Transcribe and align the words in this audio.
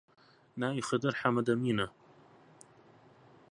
ناوی 0.61 0.81
خدر 0.89 1.13
حەمەدەمینە 1.21 1.87